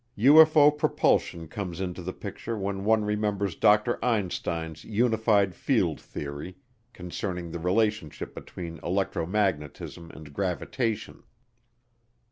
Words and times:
UFO 0.17 0.75
propulsion 0.75 1.47
comes 1.47 1.79
into 1.79 2.01
the 2.01 2.11
picture 2.11 2.57
when 2.57 2.83
one 2.85 3.05
remembers 3.05 3.53
Dr. 3.55 4.03
Einstein's 4.03 4.83
unified 4.83 5.53
field 5.53 6.01
theory, 6.01 6.57
concerning 6.91 7.51
the 7.51 7.59
relationship 7.59 8.33
between 8.33 8.79
electro 8.81 9.27
magnetism 9.27 10.09
and 10.09 10.33
gravitation. 10.33 11.21